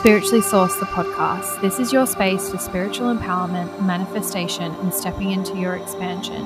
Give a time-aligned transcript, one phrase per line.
[0.00, 1.60] Spiritually Source, the podcast.
[1.60, 6.42] This is your space for spiritual empowerment, manifestation, and stepping into your expansion.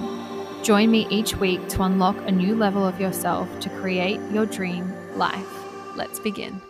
[0.64, 4.92] Join me each week to unlock a new level of yourself to create your dream
[5.16, 5.46] life.
[5.94, 6.60] Let's begin.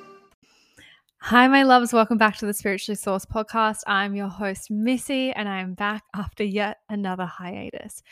[1.20, 1.94] Hi, my loves.
[1.94, 3.80] Welcome back to the Spiritually Source podcast.
[3.86, 8.02] I'm your host, Missy, and I am back after yet another hiatus.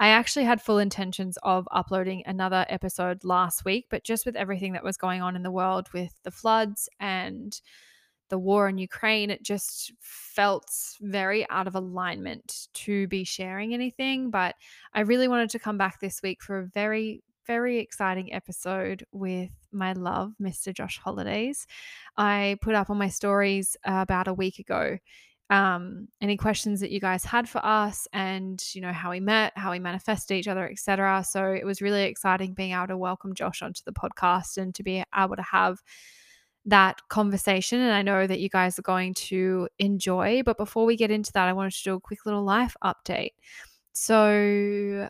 [0.00, 4.72] I actually had full intentions of uploading another episode last week, but just with everything
[4.72, 7.60] that was going on in the world with the floods and
[8.34, 10.68] the war in Ukraine, it just felt
[11.00, 14.28] very out of alignment to be sharing anything.
[14.28, 14.56] But
[14.92, 19.52] I really wanted to come back this week for a very, very exciting episode with
[19.70, 20.74] my love, Mr.
[20.74, 21.68] Josh Holidays.
[22.16, 24.98] I put up on my stories about a week ago
[25.48, 29.52] um, any questions that you guys had for us and you know how we met
[29.54, 33.34] how we manifested each other etc so it was really exciting being able to welcome
[33.34, 35.82] josh onto the podcast and to be able to have
[36.66, 37.80] that conversation.
[37.80, 40.42] And I know that you guys are going to enjoy.
[40.44, 43.32] But before we get into that, I wanted to do a quick little life update.
[43.92, 45.08] So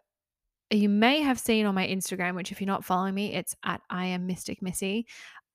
[0.70, 3.80] you may have seen on my Instagram, which if you're not following me, it's at
[3.90, 5.06] I am Mystic Missy.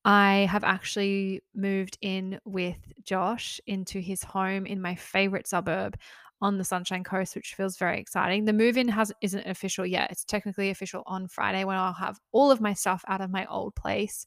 [0.06, 5.98] I have actually moved in with Josh into his home in my favorite suburb
[6.42, 8.46] on the Sunshine Coast, which feels very exciting.
[8.46, 10.12] The move in has isn't official yet.
[10.12, 13.46] It's technically official on Friday when I'll have all of my stuff out of my
[13.48, 14.26] old place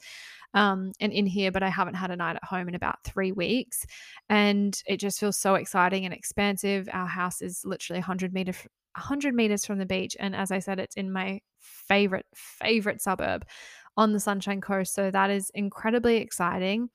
[0.55, 3.33] um, and in here, but I haven't had a night at home in about three
[3.33, 3.87] weeks.
[4.29, 6.89] And it just feels so exciting and expansive.
[6.93, 10.17] Our house is literally 100 meter, 100 meters from the beach.
[10.21, 13.47] And as I said, it's in my favorite, favorite suburb
[13.97, 14.95] on the Sunshine Coast.
[14.95, 16.91] So that is incredibly exciting.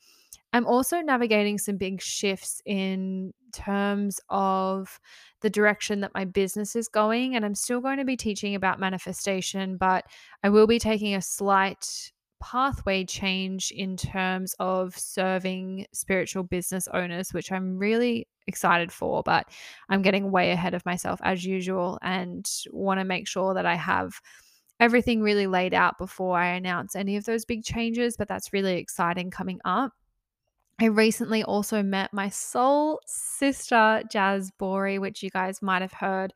[0.53, 4.99] I'm also navigating some big shifts in terms of
[5.41, 7.35] the direction that my business is going.
[7.35, 10.05] And I'm still going to be teaching about manifestation, but
[10.43, 17.33] I will be taking a slight pathway change in terms of serving spiritual business owners,
[17.33, 19.47] which I'm really excited for, but
[19.89, 23.75] I'm getting way ahead of myself as usual and want to make sure that I
[23.75, 24.21] have
[24.79, 28.15] everything really laid out before I announce any of those big changes.
[28.15, 29.91] But that's really exciting coming up.
[30.79, 36.33] I recently also met my soul sister, Jazz Bory, which you guys might have heard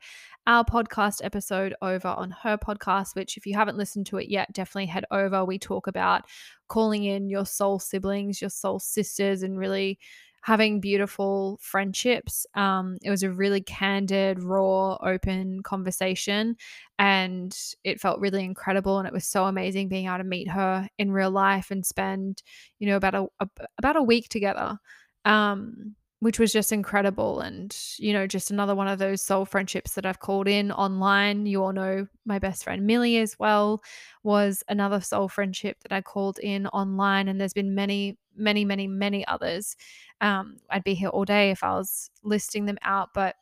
[0.48, 4.52] our podcast episode over on her podcast, which, if you haven't listened to it yet,
[4.52, 5.44] definitely head over.
[5.44, 6.22] We talk about
[6.66, 10.00] calling in your soul siblings, your soul sisters, and really
[10.42, 12.46] having beautiful friendships.
[12.54, 16.56] Um, it was a really candid, raw, open conversation,
[16.98, 18.98] and it felt really incredible.
[18.98, 22.42] And it was so amazing being able to meet her in real life and spend,
[22.78, 23.48] you know, about a, a
[23.78, 24.78] about a week together.
[25.24, 27.40] Um, which was just incredible.
[27.40, 31.46] And, you know, just another one of those soul friendships that I've called in online.
[31.46, 33.82] You all know my best friend Millie as well
[34.22, 37.26] was another soul friendship that I called in online.
[37.26, 39.74] And there's been many, many, many, many others.
[40.20, 43.34] Um, I'd be here all day if I was listing them out, but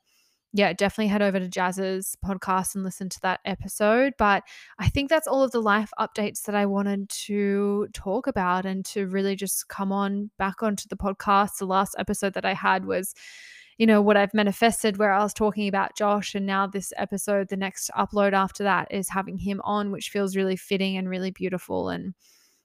[0.52, 4.14] yeah, definitely head over to Jazz's podcast and listen to that episode.
[4.18, 4.42] But
[4.80, 8.84] I think that's all of the life updates that I wanted to talk about and
[8.86, 11.58] to really just come on back onto the podcast.
[11.58, 13.14] The last episode that I had was,
[13.78, 16.34] you know, what I've manifested, where I was talking about Josh.
[16.34, 20.36] And now this episode, the next upload after that is having him on, which feels
[20.36, 21.90] really fitting and really beautiful.
[21.90, 22.14] And,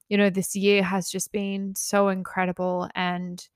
[0.09, 2.90] you know, this year has just been so incredible.
[2.95, 3.47] And,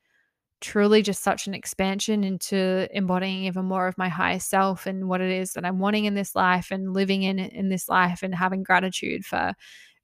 [0.61, 5.21] truly just such an expansion into embodying even more of my higher self and what
[5.21, 8.33] it is that I'm wanting in this life and living in in this life and
[8.35, 9.53] having gratitude for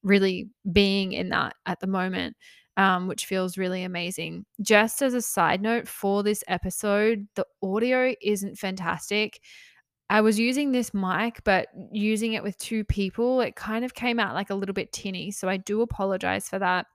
[0.04, 2.36] really being in that at the moment.
[2.78, 4.46] Um, which feels really amazing.
[4.62, 9.40] Just as a side note for this episode, the audio isn't fantastic.
[10.10, 14.20] I was using this mic, but using it with two people, it kind of came
[14.20, 15.32] out like a little bit tinny.
[15.32, 16.88] So I do apologize for that.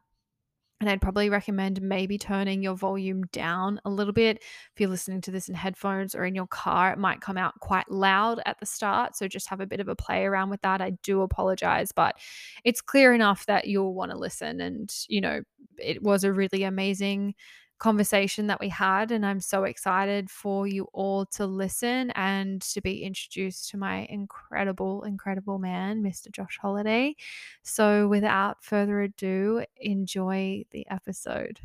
[0.80, 4.38] And I'd probably recommend maybe turning your volume down a little bit.
[4.38, 7.52] If you're listening to this in headphones or in your car, it might come out
[7.60, 9.14] quite loud at the start.
[9.14, 10.80] So just have a bit of a play around with that.
[10.80, 12.16] I do apologize, but
[12.64, 14.62] it's clear enough that you'll want to listen.
[14.62, 15.42] And, you know,
[15.76, 17.34] it was a really amazing
[17.80, 19.10] conversation that we had.
[19.10, 24.06] And I'm so excited for you all to listen and to be introduced to my
[24.08, 26.30] incredible, incredible man, Mr.
[26.30, 27.16] Josh Holiday.
[27.64, 31.58] So, without further ado, enjoy the episode.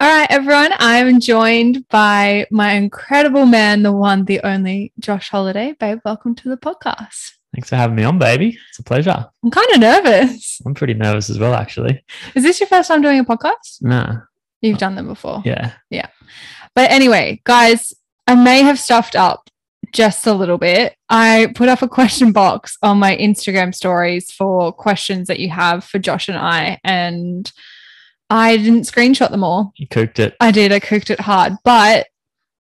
[0.00, 0.70] All right, everyone.
[0.78, 5.74] I'm joined by my incredible man, the one, the only Josh Holiday.
[5.80, 7.32] Babe, welcome to the podcast.
[7.52, 8.56] Thanks for having me on, baby.
[8.68, 9.26] It's a pleasure.
[9.42, 10.62] I'm kind of nervous.
[10.64, 12.00] I'm pretty nervous as well, actually.
[12.36, 13.82] Is this your first time doing a podcast?
[13.82, 14.18] Nah.
[14.60, 15.42] You've done them before.
[15.44, 15.72] Yeah.
[15.90, 16.06] Yeah.
[16.76, 17.92] But anyway, guys,
[18.28, 19.50] I may have stuffed up
[19.92, 20.94] just a little bit.
[21.08, 25.82] I put up a question box on my Instagram stories for questions that you have
[25.82, 27.50] for Josh and I, and
[28.30, 29.72] I didn't screenshot them all.
[29.76, 30.36] You cooked it.
[30.40, 30.72] I did.
[30.72, 32.06] I cooked it hard, but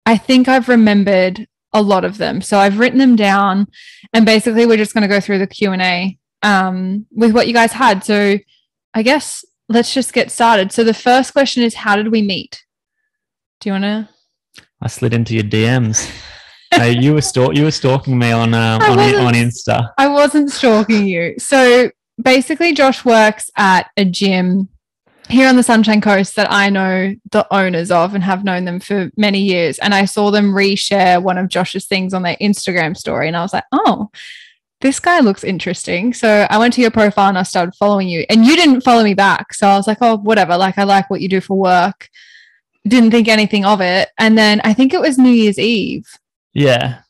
[0.04, 2.40] I think I've remembered a lot of them.
[2.40, 3.66] So I've written them down,
[4.12, 7.46] and basically we're just going to go through the Q and A um, with what
[7.46, 8.04] you guys had.
[8.04, 8.38] So
[8.94, 10.72] I guess let's just get started.
[10.72, 12.64] So the first question is, how did we meet?
[13.60, 14.08] Do you want to?
[14.80, 16.10] I slid into your DMs.
[16.70, 19.90] hey, you were stalk you were stalking me on um, on on Insta.
[19.96, 21.34] I wasn't stalking you.
[21.38, 21.90] So
[22.22, 24.68] basically, Josh works at a gym
[25.28, 28.80] here on the Sunshine Coast that I know the owners of and have known them
[28.80, 29.78] for many years.
[29.78, 33.28] And I saw them reshare one of Josh's things on their Instagram story.
[33.28, 34.10] And I was like, oh,
[34.80, 36.12] this guy looks interesting.
[36.14, 38.24] So I went to your profile and I started following you.
[38.28, 39.54] And you didn't follow me back.
[39.54, 40.56] So I was like, oh, whatever.
[40.56, 42.08] Like, I like what you do for work.
[42.86, 44.10] Didn't think anything of it.
[44.18, 46.06] And then I think it was New Year's Eve.
[46.52, 47.00] Yeah.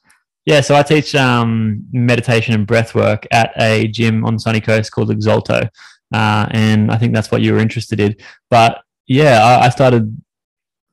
[0.46, 4.92] Yeah, so I teach um, meditation and breath work at a gym on Sunny Coast
[4.92, 5.68] called Exalto.
[6.12, 8.16] Uh, and I think that's what you were interested in.
[8.50, 10.16] But yeah, I, I started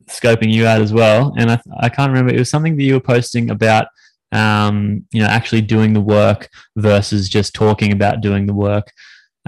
[0.07, 1.33] scoping you out as well.
[1.37, 3.87] And I, I can't remember, it was something that you were posting about,
[4.31, 8.91] um, you know, actually doing the work versus just talking about doing the work.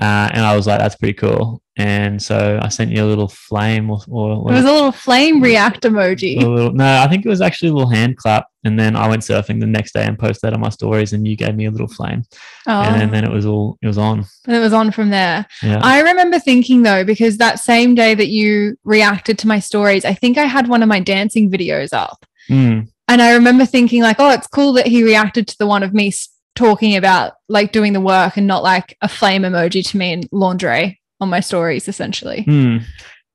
[0.01, 1.61] Uh, and I was like, that's pretty cool.
[1.77, 5.41] And so I sent you a little flame or, or It was a little flame
[5.41, 6.41] react emoji.
[6.41, 8.47] a little, no, I think it was actually a little hand clap.
[8.63, 11.27] And then I went surfing the next day and posted that on my stories, and
[11.27, 12.23] you gave me a little flame,
[12.65, 12.81] Oh.
[12.81, 14.25] and then, then it was all it was on.
[14.47, 15.45] And it was on from there.
[15.61, 20.03] Yeah, I remember thinking though, because that same day that you reacted to my stories,
[20.05, 22.25] I think I had one of my dancing videos up.
[22.49, 25.83] Mm, And I remember thinking, like, oh, it's cool that he reacted to the one
[25.83, 26.11] of me
[26.55, 30.23] talking about like doing the work and not like a flame emoji to me in
[30.31, 32.43] lingerie on my stories, essentially.
[32.47, 32.83] mm.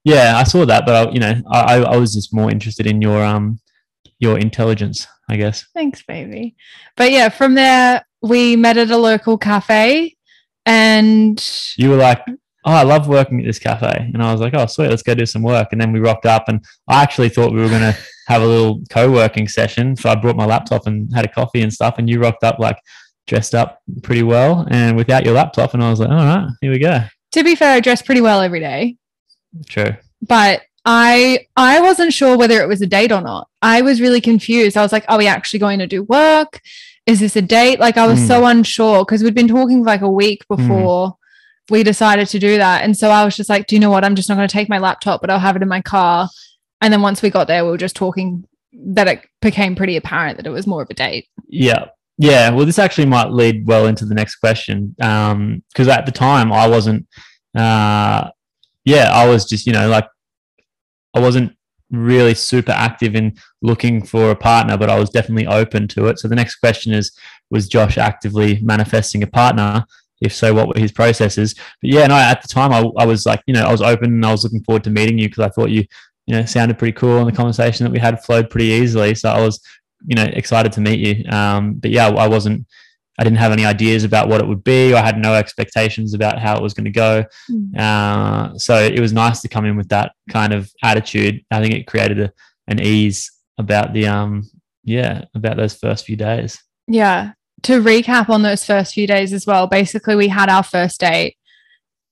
[0.05, 3.01] yeah, I saw that, but I, you know, I, I was just more interested in
[3.01, 3.61] your um
[4.19, 5.67] your intelligence, I guess.
[5.75, 6.55] Thanks, baby.
[6.97, 10.17] But yeah, from there, we met at a local cafe
[10.67, 11.43] and
[11.77, 12.23] You were like,
[12.65, 15.15] "Oh, I love working at this cafe," and I was like, "Oh, sweet, let's go
[15.15, 17.97] do some work." And then we rocked up, and I actually thought we were gonna
[18.29, 19.97] have a little co-working session.
[19.97, 22.59] So I brought my laptop and had a coffee and stuff, and you rocked up
[22.59, 22.77] like
[23.31, 26.71] dressed up pretty well and without your laptop, and I was like, "All right, here
[26.73, 27.01] we go."
[27.33, 28.97] to be fair, I dress pretty well every day.
[29.69, 29.95] True.
[30.27, 33.49] but I I wasn't sure whether it was a date or not.
[33.63, 34.77] I was really confused.
[34.77, 36.61] I was like, are we actually going to do work?
[37.07, 37.79] Is this a date?
[37.81, 38.27] Like I was Mm.
[38.29, 41.17] so unsure because we'd been talking for like a week before
[41.71, 42.83] we decided to do that.
[42.83, 44.05] And so I was just like, do you know what?
[44.05, 46.29] I'm just not going to take my laptop, but I'll have it in my car.
[46.81, 50.37] And then once we got there, we were just talking that it became pretty apparent
[50.39, 51.27] that it was more of a date.
[51.49, 51.87] Yeah.
[52.21, 52.51] Yeah.
[52.51, 54.95] Well, this actually might lead well into the next question.
[55.01, 57.07] Um, because at the time I wasn't,
[57.57, 58.29] uh,
[58.85, 60.07] yeah, I was just, you know, like
[61.15, 61.57] I wasn't
[61.91, 66.19] really super active in looking for a partner, but I was definitely open to it.
[66.19, 67.11] So the next question is,
[67.51, 69.87] was Josh actively manifesting a partner?
[70.21, 71.55] If so, what were his processes?
[71.55, 74.13] But yeah, no, at the time I, I was like, you know, I was open
[74.13, 75.87] and I was looking forward to meeting you because I thought you,
[76.27, 79.15] you know, sounded pretty cool and the conversation that we had flowed pretty easily.
[79.15, 79.59] So I was,
[80.07, 81.31] you know, excited to meet you.
[81.31, 82.67] Um, but yeah, I wasn't,
[83.19, 84.95] I didn't have any ideas about what it would be.
[84.95, 87.25] I had no expectations about how it was going to go.
[87.79, 91.45] Uh, so it was nice to come in with that kind of attitude.
[91.51, 92.33] I think it created a,
[92.67, 94.49] an ease about the, um,
[94.85, 96.59] yeah, about those first few days.
[96.89, 97.33] Yeah.
[97.65, 101.37] To recap on those first few days as well, basically, we had our first date.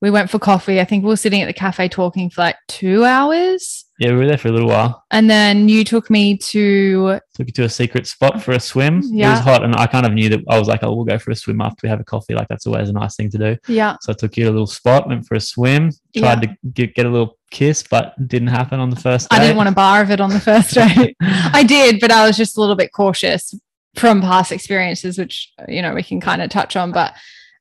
[0.03, 0.79] We went for coffee.
[0.79, 3.87] I think we were sitting at the cafe talking for like two hours.
[3.99, 5.05] Yeah, we were there for a little while.
[5.11, 9.03] And then you took me to, Took you to a secret spot for a swim.
[9.05, 9.29] Yeah.
[9.29, 11.19] It was hot, and I kind of knew that I was like, "Oh, we'll go
[11.19, 13.39] for a swim after we have a coffee." Like that's always a nice thing to
[13.39, 13.57] do.
[13.67, 16.57] yeah, So I took you to a little spot, went for a swim, tried to
[16.73, 19.27] get, get a little kiss, but didn't happen on the first.
[19.33, 21.17] I didn't want a bar of it on the first date.
[21.23, 23.53] I did, but I was just a little bit cautious
[23.97, 26.93] from past experiences, which, you know, we can kind of touch on.
[26.93, 27.15] But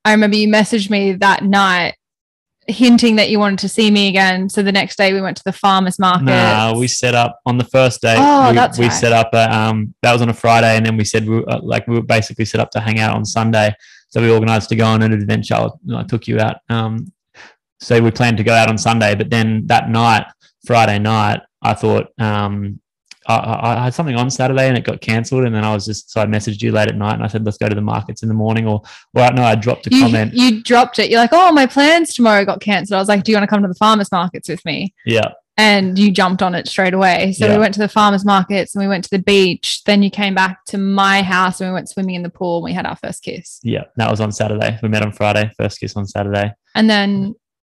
[0.05, 1.95] I remember you messaged me that night
[2.67, 4.49] hinting that you wanted to see me again.
[4.49, 6.25] So the next day we went to the farmer's market.
[6.25, 8.15] Nah, we set up on the first day.
[8.17, 8.93] Oh, we, that's we right.
[8.93, 9.29] set up.
[9.33, 11.87] A, um, that was on a Friday, and then we said we were, uh, like
[11.87, 13.73] we were basically set up to hang out on Sunday.
[14.09, 15.55] So we organised to go on an adventure.
[15.55, 16.57] I, I took you out.
[16.69, 17.11] Um,
[17.79, 20.25] so we planned to go out on Sunday, but then that night,
[20.65, 22.79] Friday night, I thought um,
[23.27, 26.09] I, I had something on Saturday and it got cancelled, and then I was just
[26.11, 28.23] so I messaged you late at night and I said let's go to the markets
[28.23, 28.81] in the morning, or
[29.13, 30.33] or no, I dropped a you, comment.
[30.33, 31.09] you dropped it.
[31.09, 32.95] You're like, oh, my plans tomorrow got cancelled.
[32.97, 34.93] I was like, do you want to come to the farmer's markets with me?
[35.05, 37.33] yeah, And you jumped on it straight away.
[37.33, 37.53] So Yeah.
[37.53, 39.83] we went to the farmer's markets and we went to the beach.
[39.85, 42.63] Then you came back to my house and we went swimming in the pool and
[42.63, 43.59] we had our first kiss.
[43.63, 44.77] yeah, that was on Saturday.
[44.81, 46.53] We met on Friday, first kiss on Saturday.
[46.75, 47.35] And then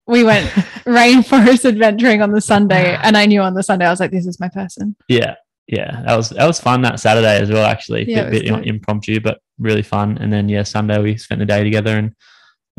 [0.08, 0.50] we went
[0.86, 2.98] rainforest adventuring on the Sunday.
[3.04, 4.96] And I knew on the Sunday, I was like, this is my person.
[5.08, 5.36] Yeah.
[5.68, 7.66] yeah, that was that was fun that Saturday as well.
[7.66, 10.18] Actually, Yeah, bit, was bit impromptu, but really fun.
[10.18, 12.16] And then yeah, Sunday we spent the day together, and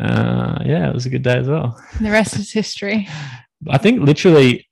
[0.01, 1.81] uh, yeah, it was a good day as well.
[2.01, 3.07] The rest is history.
[3.69, 4.69] I think literally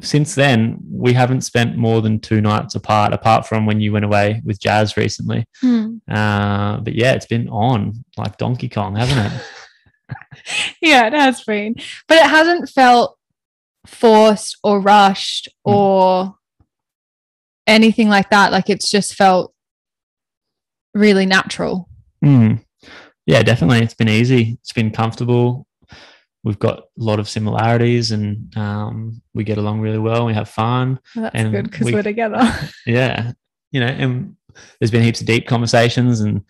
[0.00, 4.04] since then we haven't spent more than two nights apart, apart from when you went
[4.04, 5.44] away with Jazz recently.
[5.60, 5.96] Hmm.
[6.10, 9.42] Uh, but yeah, it's been on like Donkey Kong, hasn't it?
[10.80, 11.74] Yeah, it has been.
[12.08, 13.16] But it hasn't felt
[13.86, 15.72] forced or rushed Mm.
[15.72, 16.34] or
[17.66, 18.52] anything like that.
[18.52, 19.54] Like it's just felt
[20.94, 21.88] really natural.
[22.24, 22.64] Mm.
[23.26, 23.80] Yeah, definitely.
[23.80, 24.58] It's been easy.
[24.60, 25.66] It's been comfortable.
[26.44, 30.26] We've got a lot of similarities, and um, we get along really well.
[30.26, 30.98] We have fun.
[31.14, 32.42] Well, that's And good because we- we're together.
[32.86, 33.32] Yeah,
[33.70, 34.36] you know, and
[34.80, 36.42] there's been heaps of deep conversations, and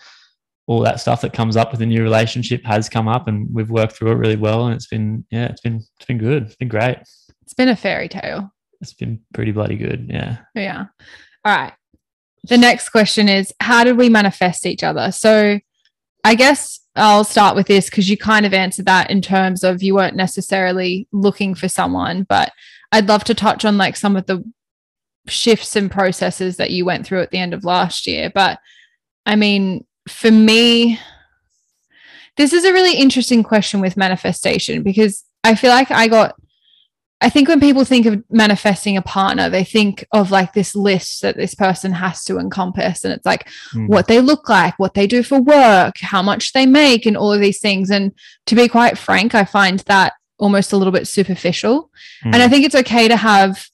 [0.66, 3.70] all that stuff that comes up with a new relationship has come up, and we've
[3.70, 4.66] worked through it really well.
[4.66, 6.44] And it's been, yeah, it's been, it's been good.
[6.44, 6.98] It's been great.
[7.42, 8.52] it's been a fairy tale.
[8.80, 10.08] It's been pretty bloody good.
[10.08, 10.38] Yeah.
[10.54, 10.86] Yeah.
[11.44, 11.72] All right.
[12.44, 15.12] The next question is How did we manifest each other?
[15.12, 15.60] So
[16.24, 19.82] I guess I'll start with this because you kind of answered that in terms of
[19.82, 22.52] you weren't necessarily looking for someone, but
[22.90, 24.44] I'd love to touch on like some of the
[25.26, 28.30] shifts and processes that you went through at the end of last year.
[28.32, 28.58] But
[29.24, 30.98] I mean, for me,
[32.36, 36.34] this is a really interesting question with manifestation because I feel like I got
[37.20, 41.22] I think when people think of manifesting a partner, they think of like this list
[41.22, 43.04] that this person has to encompass.
[43.04, 43.86] And it's like Mm.
[43.86, 47.32] what they look like, what they do for work, how much they make, and all
[47.32, 47.90] of these things.
[47.90, 48.10] And
[48.46, 51.92] to be quite frank, I find that almost a little bit superficial.
[52.24, 52.50] And I Mm.
[52.50, 53.68] think it's okay to have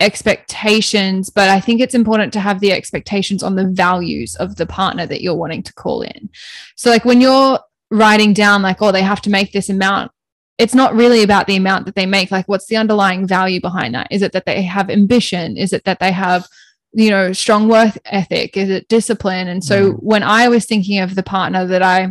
[0.00, 4.66] expectations, but I think it's important to have the expectations on the values of the
[4.66, 6.30] partner that you're wanting to call in.
[6.76, 7.58] So, like when you're
[7.90, 10.10] writing down, like, oh, they have to make this amount,
[10.58, 12.30] it's not really about the amount that they make.
[12.30, 14.08] Like, what's the underlying value behind that?
[14.10, 15.56] Is it that they have ambition?
[15.56, 16.46] Is it that they have,
[16.92, 18.56] you know, strong work ethic?
[18.56, 19.48] Is it discipline?
[19.48, 19.96] And so, Mm.
[20.00, 22.08] when I was thinking of the partner that I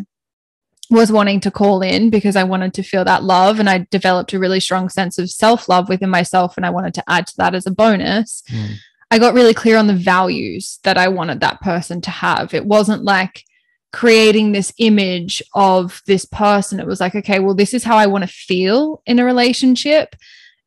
[0.90, 4.34] was wanting to call in because I wanted to feel that love and I developed
[4.34, 7.38] a really strong sense of self love within myself and I wanted to add to
[7.38, 8.44] that as a bonus.
[8.50, 8.76] Mm.
[9.12, 12.54] I got really clear on the values that I wanted that person to have.
[12.54, 13.44] It wasn't like
[13.92, 16.80] creating this image of this person.
[16.80, 20.16] It was like, okay, well, this is how I want to feel in a relationship.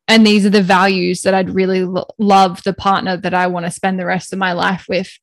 [0.07, 3.65] And these are the values that I'd really lo- love the partner that I want
[3.65, 5.17] to spend the rest of my life with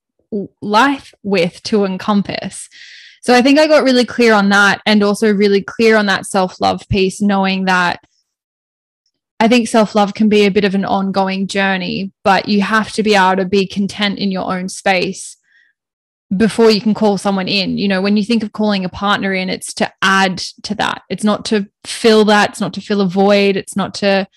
[0.62, 2.68] life with to encompass.
[3.20, 6.26] So I think I got really clear on that and also really clear on that
[6.26, 8.00] self-love piece knowing that
[9.38, 13.02] I think self-love can be a bit of an ongoing journey, but you have to
[13.02, 15.36] be able to be content in your own space
[16.34, 17.78] before you can call someone in.
[17.78, 21.02] You know, when you think of calling a partner in, it's to add to that.
[21.08, 24.28] It's not to fill that, it's not to fill a void, it's not to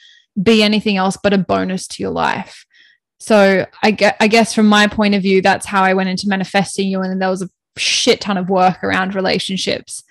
[0.42, 2.66] be anything else but a bonus to your life.
[3.20, 6.28] So I get I guess from my point of view, that's how I went into
[6.28, 7.02] manifesting you.
[7.02, 10.04] And then there was a shit ton of work around relationships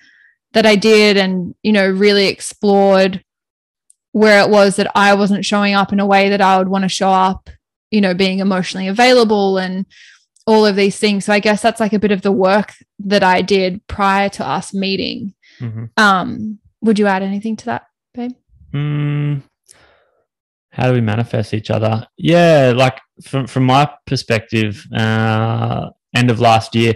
[0.53, 3.23] that I did and, you know, really explored
[4.11, 6.83] where it was that I wasn't showing up in a way that I would want
[6.83, 7.49] to show up,
[7.89, 9.85] you know, being emotionally available and
[10.45, 11.25] all of these things.
[11.25, 14.47] So I guess that's like a bit of the work that I did prior to
[14.47, 15.33] us meeting.
[15.59, 15.89] Mhm.
[15.97, 18.33] Um, would you add anything to that, babe?
[18.73, 19.41] Mm,
[20.71, 22.05] how do we manifest each other?
[22.17, 26.93] Yeah, like from from my perspective, uh, end of last year,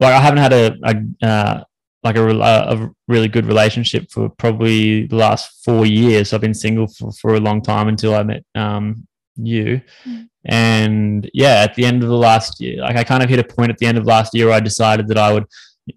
[0.00, 1.64] like I haven't had a, a uh,
[2.02, 6.32] like a, a really good relationship for probably the last four years.
[6.32, 9.80] I've been single for, for a long time until I met um, you.
[10.04, 10.28] Mm.
[10.44, 13.44] And yeah, at the end of the last year, like I kind of hit a
[13.44, 15.46] point at the end of last year where I decided that I would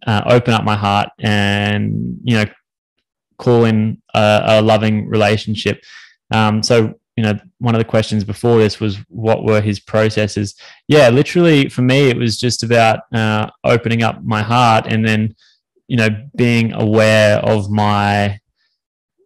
[0.08, 2.46] uh, open up my heart and, you know,
[3.38, 5.82] call in a, a loving relationship.
[6.32, 10.56] Um, so, you know, one of the questions before this was what were his processes?
[10.88, 15.36] Yeah, literally for me, it was just about uh, opening up my heart and then,
[15.90, 16.08] you know,
[16.38, 18.40] being aware of my,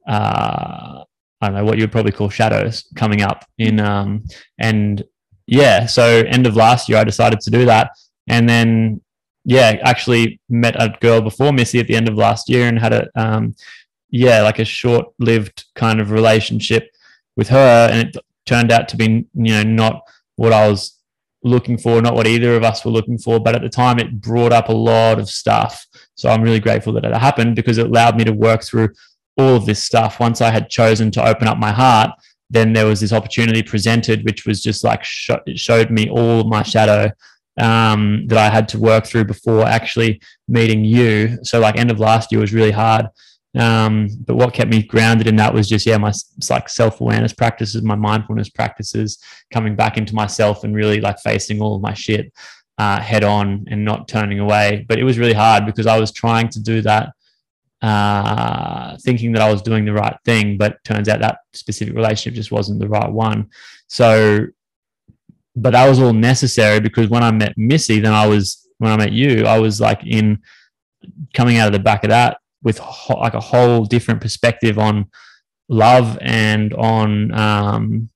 [0.07, 1.03] uh,
[1.39, 4.23] I don't know what you would probably call shadows coming up in, um,
[4.57, 5.03] and
[5.45, 7.91] yeah, so end of last year, I decided to do that.
[8.27, 9.01] And then,
[9.45, 12.93] yeah, actually met a girl before Missy at the end of last year and had
[12.93, 13.53] a, um,
[14.09, 16.89] yeah, like a short lived kind of relationship
[17.35, 17.89] with her.
[17.91, 20.01] And it turned out to be, you know, not
[20.35, 20.99] what I was
[21.43, 23.39] looking for, not what either of us were looking for.
[23.39, 25.85] But at the time, it brought up a lot of stuff.
[26.15, 28.89] So I'm really grateful that it happened because it allowed me to work through
[29.37, 30.19] all of this stuff.
[30.19, 32.11] Once I had chosen to open up my heart,
[32.49, 36.43] then there was this opportunity presented, which was just like sh- it showed me all
[36.43, 37.11] my shadow
[37.59, 41.39] um, that I had to work through before actually meeting you.
[41.43, 43.07] So like end of last year was really hard
[43.57, 46.11] Um, but what kept me grounded in that was just yeah, my
[46.49, 49.19] like self awareness practices, my mindfulness practices,
[49.51, 52.33] coming back into myself and really like facing all of my shit
[52.77, 54.85] uh, head on and not turning away.
[54.87, 57.09] But it was really hard because I was trying to do that,
[57.83, 62.35] uh, thinking that I was doing the right thing, but turns out that specific relationship
[62.35, 63.51] just wasn't the right one.
[63.87, 64.47] So,
[65.55, 68.97] but that was all necessary because when I met Missy, then I was when I
[68.97, 70.39] met you, I was like in
[71.35, 75.05] coming out of the back of that with ho- like a whole different perspective on
[75.69, 78.09] love and on um,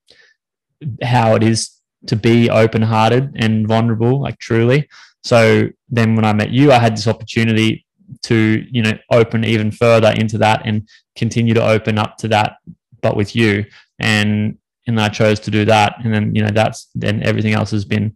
[1.02, 1.72] how it is
[2.08, 4.88] to be open hearted and vulnerable, like truly.
[5.24, 7.86] So then when I met you, I had this opportunity
[8.24, 12.58] to, you know, open even further into that and continue to open up to that,
[13.02, 13.66] but with you.
[14.00, 15.96] And and I chose to do that.
[16.04, 18.16] And then, you know, that's then everything else has been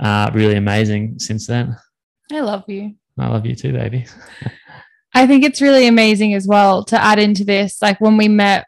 [0.00, 1.76] uh, really amazing since then.
[2.32, 2.96] I love you.
[3.16, 4.06] I love you too, baby.
[5.14, 7.82] I think it's really amazing as well to add into this.
[7.82, 8.66] Like when we met,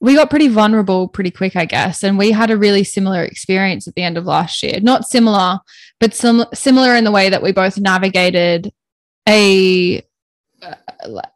[0.00, 2.02] we got pretty vulnerable pretty quick, I guess.
[2.02, 4.78] And we had a really similar experience at the end of last year.
[4.80, 5.58] Not similar,
[6.00, 8.72] but sim- similar in the way that we both navigated
[9.28, 10.02] a,
[10.62, 10.74] uh,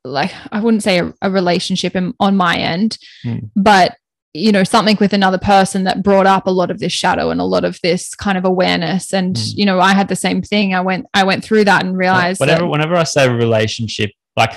[0.04, 3.50] like, I wouldn't say a, a relationship in, on my end, mm.
[3.56, 3.96] but
[4.36, 7.40] you know something with another person that brought up a lot of this shadow and
[7.40, 9.56] a lot of this kind of awareness and mm.
[9.56, 12.38] you know i had the same thing i went i went through that and realized
[12.38, 14.52] whenever that, whenever i say relationship like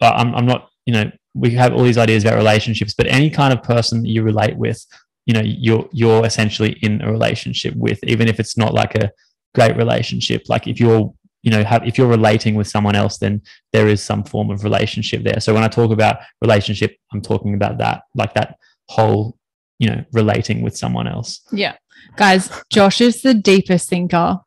[0.00, 3.30] uh, I'm, I'm not you know we have all these ideas about relationships but any
[3.30, 4.84] kind of person that you relate with
[5.26, 9.10] you know you're you're essentially in a relationship with even if it's not like a
[9.54, 10.42] great relationship.
[10.48, 13.42] Like if you're you know have if you're relating with someone else then
[13.72, 15.40] there is some form of relationship there.
[15.40, 18.56] So when i talk about relationship i'm talking about that like that
[18.88, 19.36] whole
[19.78, 21.40] you know relating with someone else.
[21.52, 21.76] Yeah.
[22.16, 24.40] Guys josh is the deepest thinker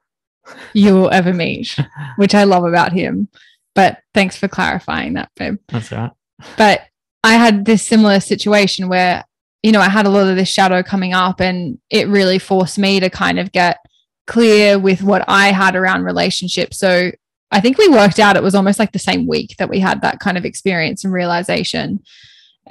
[0.74, 1.78] you will ever meet
[2.16, 3.28] which i love about him
[3.78, 5.58] but thanks for clarifying that, babe.
[5.68, 6.10] That's right.
[6.58, 6.82] But
[7.24, 9.24] I had this similar situation where,
[9.62, 12.80] you know, I had a lot of this shadow coming up and it really forced
[12.80, 13.78] me to kind of get
[14.26, 16.80] clear with what I had around relationships.
[16.80, 17.12] So
[17.52, 20.02] I think we worked out it was almost like the same week that we had
[20.02, 22.00] that kind of experience and realization.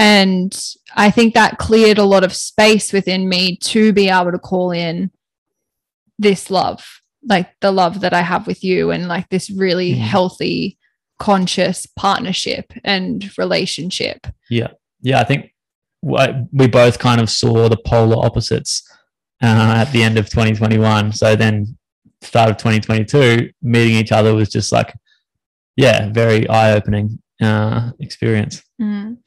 [0.01, 0.61] And
[0.97, 4.73] I think that cleared a lot of space within me to be able to call
[4.73, 5.13] in
[6.19, 9.99] this love, like the love that I have with you, and like this really mm.
[9.99, 10.79] healthy
[11.19, 14.27] conscious partnership and relationship.
[14.51, 14.69] Yeah.
[15.01, 15.21] Yeah.
[15.21, 15.53] I think
[16.03, 18.89] we both kind of saw the polar opposites
[19.43, 21.13] uh, at the end of 2021.
[21.13, 21.77] So then,
[22.23, 24.95] start of 2022, meeting each other was just like,
[25.77, 28.63] yeah, very eye opening uh, experience.
[28.81, 29.19] Mm.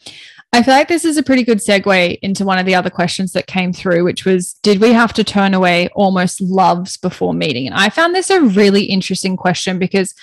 [0.52, 3.34] I feel like this is a pretty good segue into one of the other questions
[3.34, 7.68] that came through, which was Did we have to turn away almost loves before meeting?
[7.68, 10.16] And I found this a really interesting question because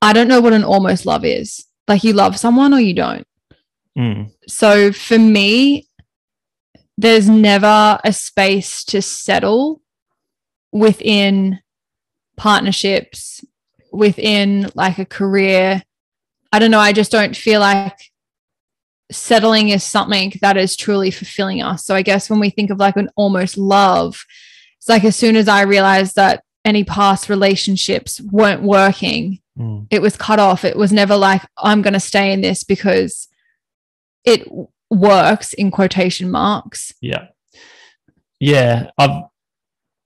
[0.00, 1.66] I don't know what an almost love is.
[1.86, 3.26] Like you love someone or you don't.
[3.98, 4.30] Mm.
[4.46, 5.88] So for me,
[6.96, 9.82] there's never a space to settle
[10.72, 11.60] within
[12.36, 13.44] partnerships,
[13.92, 15.82] within like a career.
[16.52, 16.80] I don't know.
[16.80, 17.96] I just don't feel like
[19.10, 21.84] settling is something that is truly fulfilling us.
[21.84, 24.24] So I guess when we think of like an almost love,
[24.78, 29.86] it's like as soon as I realized that any past relationships weren't working, Mm.
[29.90, 30.64] It was cut off.
[30.64, 33.28] It was never like, I'm going to stay in this because
[34.24, 34.48] it
[34.90, 36.92] works in quotation marks.
[37.00, 37.28] Yeah.
[38.40, 38.90] Yeah.
[38.96, 39.24] I've,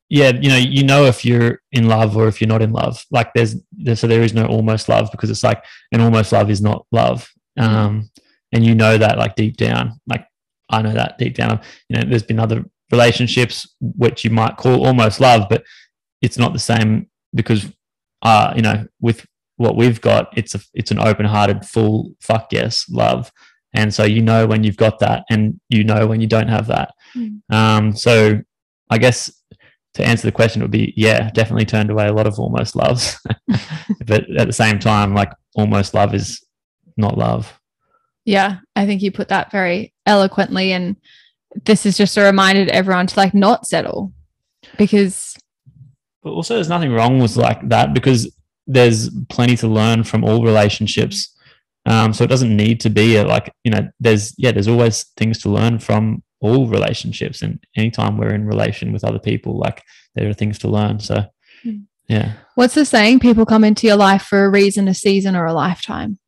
[0.09, 3.05] yeah, you know, you know if you're in love or if you're not in love.
[3.11, 6.51] Like there's, there's so there is no almost love because it's like an almost love
[6.51, 7.31] is not love.
[7.59, 8.11] Um,
[8.53, 10.01] and you know that like deep down.
[10.07, 10.27] Like
[10.69, 11.61] I know that deep down.
[11.89, 15.65] You know, there's been other relationships which you might call almost love, but
[16.21, 17.67] it's not the same because
[18.23, 22.49] uh, you know, with what we've got, it's a it's an open hearted, full fuck
[22.53, 23.31] yes love.
[23.75, 26.67] And so you know when you've got that, and you know when you don't have
[26.67, 26.91] that.
[27.17, 27.41] Mm.
[27.51, 28.41] Um, so
[28.91, 29.33] I guess
[29.95, 32.77] to answer the question, it would be yeah, definitely turned away a lot of almost
[32.77, 33.19] loves,
[34.07, 36.45] but at the same time, like almost love is
[36.97, 37.59] not love.
[38.25, 40.97] Yeah, I think you put that very eloquently, and
[41.65, 44.13] this is just a reminder to everyone to like not settle
[44.79, 45.37] because.
[46.23, 48.33] But also, there's nothing wrong with like that because
[48.67, 51.37] there's plenty to learn from all relationships.
[51.85, 55.05] Um, so it doesn't need to be a, like, you know, there's, yeah, there's always
[55.17, 57.43] things to learn from all relationships.
[57.43, 59.83] And anytime we're in relation with other people, like
[60.15, 61.01] there are things to learn.
[61.01, 61.25] So,
[61.63, 61.81] hmm.
[62.09, 62.35] yeah.
[62.55, 63.21] What's the saying?
[63.21, 66.19] People come into your life for a reason, a season, or a lifetime.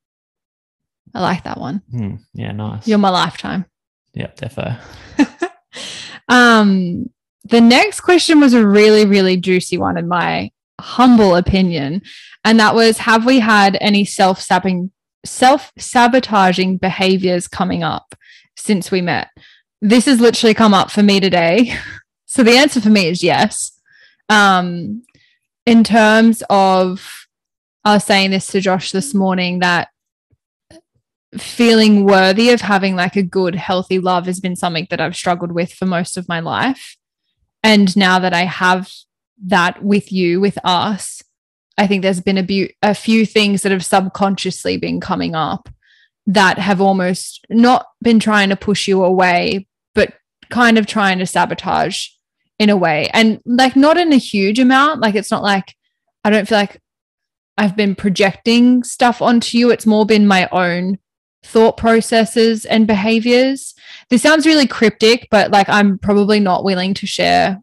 [1.15, 1.83] I like that one.
[1.91, 2.17] Hmm.
[2.33, 2.89] Yeah, nice.
[2.89, 3.67] You're my lifetime.
[4.15, 4.79] Yeah, defo.
[6.29, 7.11] um,
[7.45, 10.51] the next question was a really, really juicy one in my
[10.85, 12.03] humble opinion.
[12.45, 14.47] And that was Have we had any self
[15.25, 18.15] self sabotaging behaviors coming up
[18.57, 19.29] since we met?
[19.81, 21.77] This has literally come up for me today.
[22.27, 23.79] So the answer for me is yes.
[24.29, 25.05] Um,
[25.67, 27.29] in terms of,
[27.85, 29.91] I was saying this to Josh this morning that
[31.39, 35.53] feeling worthy of having like a good, healthy love has been something that I've struggled
[35.53, 36.97] with for most of my life.
[37.63, 38.91] And now that I have
[39.47, 41.23] that with you, with us,
[41.77, 45.69] I think there's been a, bu- a few things that have subconsciously been coming up
[46.27, 50.15] that have almost not been trying to push you away, but
[50.51, 52.09] kind of trying to sabotage
[52.59, 53.11] in a way.
[53.13, 55.01] And like not in a huge amount.
[55.01, 55.75] Like it's not like
[56.25, 56.81] I don't feel like
[57.59, 59.71] I've been projecting stuff onto you.
[59.71, 60.99] It's more been my own
[61.45, 63.75] thought processes and behaviors.
[64.09, 67.61] This sounds really cryptic, but like I'm probably not willing to share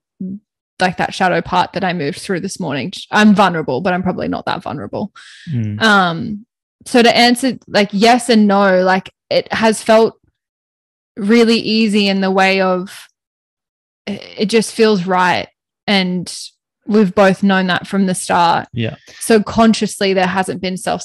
[0.82, 2.92] like that shadow part that I moved through this morning.
[3.12, 5.14] I'm vulnerable, but I'm probably not that vulnerable.
[5.50, 5.82] Mm.
[5.82, 6.46] Um
[6.86, 10.20] so to answer like yes and no, like it has felt
[11.16, 13.08] really easy in the way of
[14.08, 15.48] it just feels right
[15.86, 16.34] and
[16.88, 18.68] we've both known that from the start.
[18.74, 18.96] Yeah.
[19.20, 21.02] So consciously there hasn't been self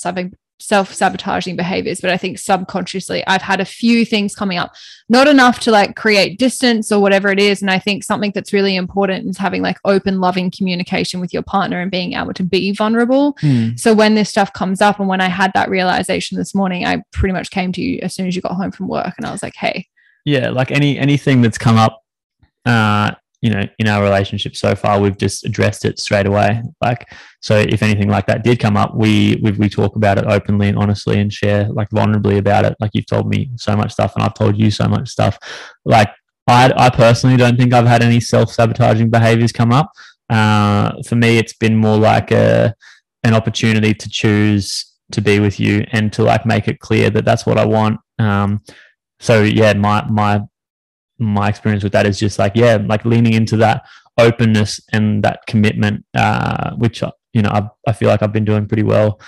[0.59, 4.75] self-sabotaging behaviors but i think subconsciously i've had a few things coming up.
[5.09, 8.53] Not enough to like create distance or whatever it is and i think something that's
[8.53, 12.42] really important is having like open loving communication with your partner and being able to
[12.42, 13.35] be vulnerable.
[13.35, 13.79] Mm.
[13.79, 17.03] so when this stuff comes up and when i had that realization this morning i
[17.12, 19.31] pretty much came to you as soon as you got home from work and i
[19.31, 19.87] was like hey.
[20.25, 22.03] Yeah like any anything that's come up
[22.64, 26.62] uh you know, in our relationship so far, we've just addressed it straight away.
[26.81, 27.07] Like,
[27.40, 30.68] so if anything like that did come up, we we, we talk about it openly
[30.68, 32.77] and honestly and share like vulnerably about it.
[32.81, 35.38] Like you've told me so much stuff, and I've told you so much stuff.
[35.85, 36.11] Like
[36.46, 39.92] I, I personally don't think I've had any self sabotaging behaviors come up.
[40.31, 42.75] Uh, for me, it's been more like a
[43.25, 47.25] an opportunity to choose to be with you and to like make it clear that
[47.25, 48.01] that's what I want.
[48.18, 48.62] Um,
[49.20, 50.42] so yeah, my my
[51.19, 53.85] my experience with that is just like yeah like leaning into that
[54.19, 58.45] openness and that commitment uh, which uh, you know I, I feel like i've been
[58.45, 59.21] doing pretty well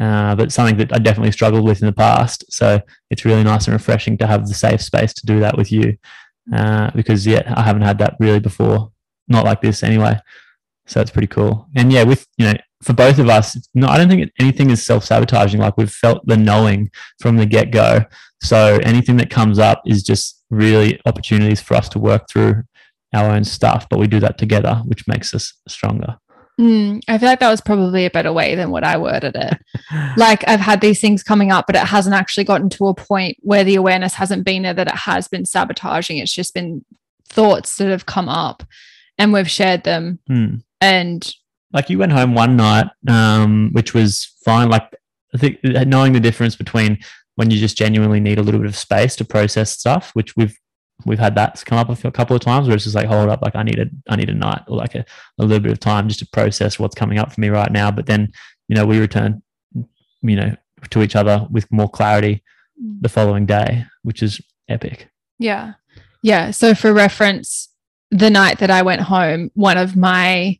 [0.00, 2.44] uh, but something that i definitely struggled with in the past.
[2.52, 5.72] So it's really nice and refreshing to have the safe space to do that with
[5.72, 5.96] you
[6.54, 8.92] uh, because yeah i haven't had that really before.
[9.26, 10.18] Not like this anyway.
[10.86, 11.68] So it's pretty cool.
[11.74, 14.84] And yeah with you know for both of us no i don't think anything is
[14.84, 18.00] self-sabotaging like we've felt the knowing from the get-go
[18.42, 22.62] so anything that comes up is just really opportunities for us to work through
[23.12, 26.16] our own stuff, but we do that together, which makes us stronger.
[26.60, 29.58] Mm, I feel like that was probably a better way than what I worded it.
[30.16, 33.36] like I've had these things coming up, but it hasn't actually gotten to a point
[33.40, 36.18] where the awareness hasn't been there that it has been sabotaging.
[36.18, 36.84] It's just been
[37.28, 38.64] thoughts that have come up
[39.18, 40.18] and we've shared them.
[40.28, 40.62] Mm.
[40.80, 41.32] And
[41.72, 44.68] like you went home one night, um, which was fine.
[44.68, 44.94] Like
[45.34, 46.98] I think knowing the difference between
[47.36, 50.56] when you just genuinely need a little bit of space to process stuff, which we've
[51.04, 53.40] we've had that come up a couple of times where it's just like hold up
[53.42, 55.04] like i need a i need a night or like a,
[55.38, 57.90] a little bit of time just to process what's coming up for me right now
[57.90, 58.30] but then
[58.68, 59.42] you know we return
[59.74, 60.54] you know
[60.90, 62.42] to each other with more clarity
[62.82, 63.00] mm.
[63.00, 65.74] the following day which is epic yeah
[66.22, 67.68] yeah so for reference
[68.10, 70.58] the night that i went home one of my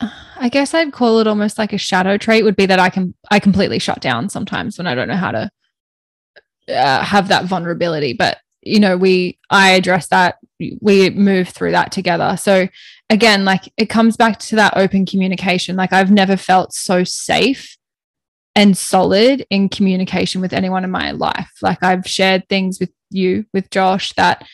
[0.00, 3.14] i guess i'd call it almost like a shadow trait would be that i can
[3.30, 5.50] i completely shut down sometimes when i don't know how to
[6.68, 8.12] uh, have that vulnerability.
[8.12, 10.36] But you know we i address that
[10.80, 12.36] we move through that together.
[12.38, 12.68] So
[13.10, 15.76] again like it comes back to that open communication.
[15.76, 17.76] Like i've never felt so safe
[18.56, 21.52] and solid in communication with anyone in my life.
[21.60, 24.46] Like i've shared things with you with josh that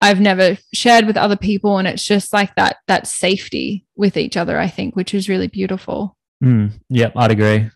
[0.00, 4.36] i've never shared with other people and it's just like that that safety with each
[4.36, 7.68] other i think which is really beautiful mm, yeah i'd agree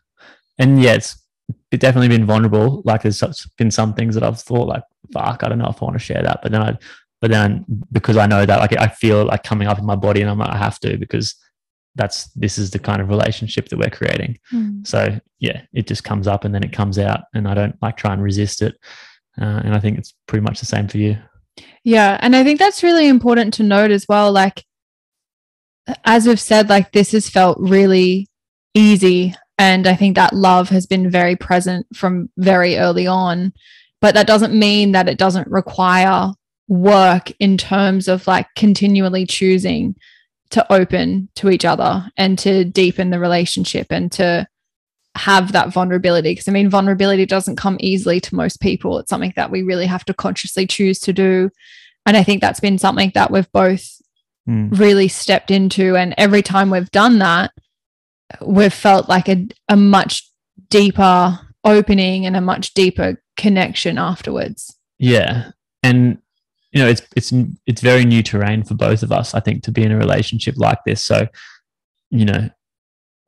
[0.58, 1.24] and yeah it's
[1.70, 2.82] it's definitely been vulnerable.
[2.84, 3.22] Like there's
[3.58, 4.82] been some things that I've thought like,
[5.12, 6.40] fuck, I don't know if I want to share that.
[6.42, 6.78] But then I,
[7.20, 10.20] but then because I know that, like I feel like coming up in my body,
[10.20, 11.34] and I'm like, I have to because
[11.96, 14.38] that's this is the kind of relationship that we're creating.
[14.52, 14.86] Mm.
[14.86, 17.96] So yeah, it just comes up and then it comes out, and I don't like
[17.96, 18.76] try and resist it.
[19.40, 21.16] Uh, and I think it's pretty much the same for you.
[21.84, 24.32] Yeah, and I think that's really important to note as well.
[24.32, 24.64] Like
[26.04, 28.28] as we've said, like this has felt really
[28.74, 33.52] easy and I think that love has been very present from very early on.
[34.00, 36.32] But that doesn't mean that it doesn't require
[36.68, 39.94] work in terms of like continually choosing
[40.50, 44.46] to open to each other and to deepen the relationship and to
[45.16, 46.32] have that vulnerability.
[46.32, 48.98] Because I mean, vulnerability doesn't come easily to most people.
[48.98, 51.50] It's something that we really have to consciously choose to do.
[52.06, 54.00] And I think that's been something that we've both
[54.48, 54.76] mm.
[54.78, 55.96] really stepped into.
[55.96, 57.52] And every time we've done that,
[58.44, 60.28] we've felt like a, a much
[60.68, 64.76] deeper opening and a much deeper connection afterwards.
[64.98, 65.50] Yeah.
[65.82, 66.18] And
[66.72, 67.32] you know, it's it's
[67.66, 70.56] it's very new terrain for both of us, I think, to be in a relationship
[70.58, 71.04] like this.
[71.04, 71.28] So,
[72.10, 72.50] you know,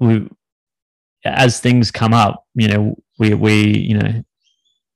[0.00, 0.28] we
[1.34, 4.22] as things come up, you know, we we, you know,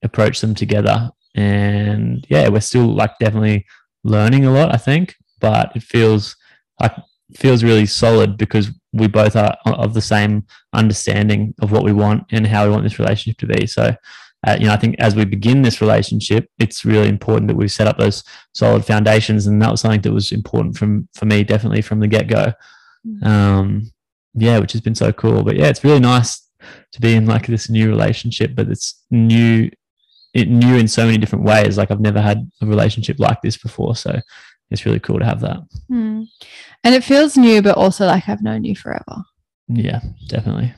[0.02, 1.10] approach them together.
[1.34, 3.66] And yeah, we're still like definitely
[4.04, 6.36] learning a lot, I think, but it feels
[6.80, 6.94] like
[7.36, 12.24] feels really solid because we both are of the same understanding of what we want
[12.30, 13.66] and how we want this relationship to be.
[13.66, 13.94] So,
[14.46, 17.68] uh, you know, I think as we begin this relationship, it's really important that we
[17.68, 21.44] set up those solid foundations, and that was something that was important from for me,
[21.44, 22.52] definitely from the get go.
[23.06, 23.26] Mm.
[23.26, 23.92] Um,
[24.34, 25.42] yeah, which has been so cool.
[25.42, 26.48] But yeah, it's really nice
[26.92, 29.70] to be in like this new relationship, but it's new,
[30.34, 31.78] it new in so many different ways.
[31.78, 34.20] Like I've never had a relationship like this before, so
[34.70, 35.60] it's really cool to have that.
[35.90, 36.26] Mm.
[36.84, 39.24] And it feels new, but also like I've known you forever.
[39.68, 40.74] Yeah, definitely.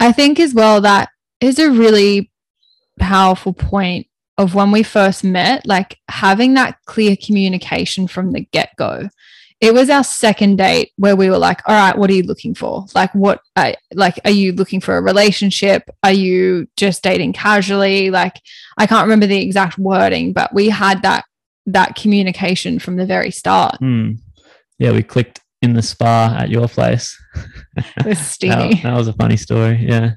[0.00, 2.30] I think as well that is a really
[2.98, 4.06] powerful point
[4.38, 9.08] of when we first met, like having that clear communication from the get go.
[9.62, 12.52] It was our second date where we were like, all right, what are you looking
[12.52, 12.84] for?
[12.96, 15.88] Like, what, uh, like, are you looking for a relationship?
[16.02, 18.10] Are you just dating casually?
[18.10, 18.40] Like,
[18.76, 21.24] I can't remember the exact wording, but we had that
[21.66, 23.80] that communication from the very start.
[23.80, 24.18] Mm.
[24.80, 27.16] Yeah, we clicked in the spa at your place.
[27.76, 28.74] It was steamy.
[28.74, 29.76] that, that was a funny story.
[29.80, 30.14] Yeah.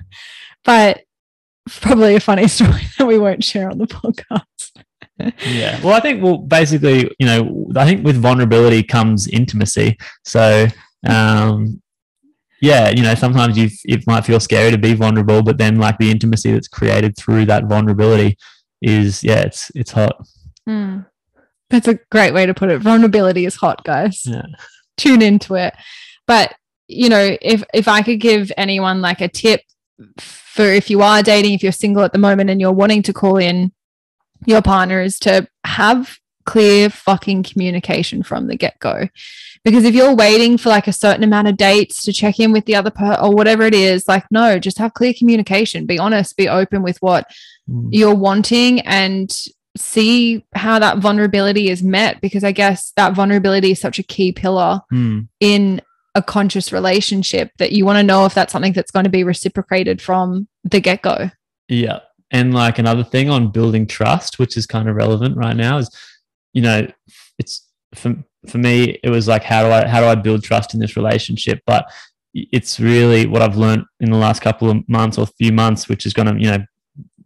[0.64, 1.04] But
[1.70, 4.84] probably a funny story that we won't share on the podcast.
[5.18, 5.80] Yeah.
[5.84, 9.98] Well, I think, well, basically, you know, I think with vulnerability comes intimacy.
[10.24, 10.68] So,
[11.08, 11.82] um,
[12.62, 15.98] yeah, you know, sometimes you it might feel scary to be vulnerable, but then like
[15.98, 18.38] the intimacy that's created through that vulnerability
[18.82, 20.16] is, yeah, it's it's hot.
[20.68, 21.06] Mm.
[21.70, 22.82] That's a great way to put it.
[22.82, 24.24] Vulnerability is hot, guys.
[24.26, 24.46] Yeah.
[24.98, 25.74] Tune into it.
[26.28, 26.56] But
[26.88, 29.62] you know, if if I could give anyone like a tip
[30.18, 33.14] for if you are dating, if you're single at the moment and you're wanting to
[33.14, 33.72] call in
[34.46, 39.08] your partner is to have clear fucking communication from the get go.
[39.64, 42.66] Because if you're waiting for like a certain amount of dates to check in with
[42.66, 45.88] the other person or whatever it is, like, no, just have clear communication.
[45.88, 47.26] Be honest, be open with what
[47.68, 47.90] mm.
[47.92, 49.36] you're wanting and
[49.76, 54.32] see how that vulnerability is met because I guess that vulnerability is such a key
[54.32, 55.28] pillar mm.
[55.40, 55.82] in
[56.14, 59.24] a conscious relationship that you want to know if that's something that's going to be
[59.24, 61.30] reciprocated from the get go.
[61.68, 62.00] Yeah.
[62.36, 65.90] And like another thing on building trust, which is kind of relevant right now, is
[66.54, 66.86] you know,
[67.40, 68.14] it's for
[68.50, 70.98] for me, it was like how do I how do I build trust in this
[70.98, 71.62] relationship?
[71.66, 71.90] But
[72.34, 76.06] it's really what I've learned in the last couple of months or few months, which
[76.06, 76.66] is going to you know,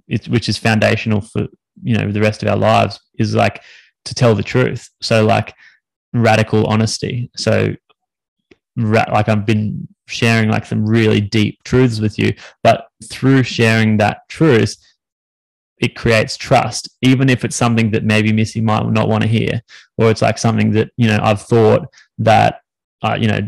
[0.08, 1.48] it's which is foundational for
[1.82, 3.64] you know the rest of our lives is like
[4.06, 5.56] to tell the truth so like
[6.14, 7.74] radical honesty so
[8.76, 13.98] ra- like i've been sharing like some really deep truths with you but through sharing
[13.98, 14.76] that truth
[15.80, 19.62] it creates trust even if it's something that maybe missy might not want to hear
[19.98, 21.88] or it's like something that you know i've thought
[22.18, 22.62] that
[23.02, 23.40] uh, you know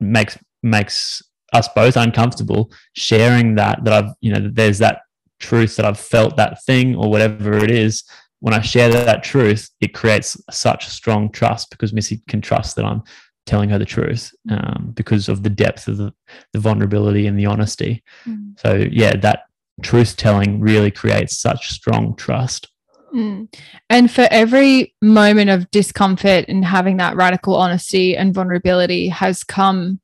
[0.00, 5.00] makes makes us both uncomfortable sharing that that i've you know there's that
[5.38, 8.04] truth that I've felt that thing or whatever it is,
[8.40, 12.84] when I share that truth, it creates such strong trust because Missy can trust that
[12.84, 13.02] I'm
[13.46, 16.12] telling her the truth um, because of the depth of the,
[16.52, 18.02] the vulnerability and the honesty.
[18.26, 18.58] Mm.
[18.60, 19.44] So, yeah, that
[19.82, 22.68] truth telling really creates such strong trust.
[23.14, 23.54] Mm.
[23.88, 30.00] And for every moment of discomfort and having that radical honesty and vulnerability has come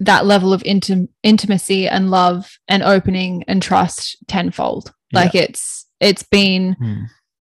[0.00, 4.92] that level of intim- intimacy and love and opening and trust tenfold.
[5.12, 5.42] Like yeah.
[5.42, 7.06] it's it's been mm.